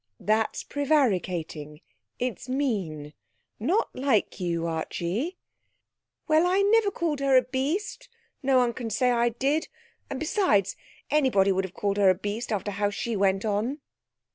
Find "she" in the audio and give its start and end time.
12.89-13.15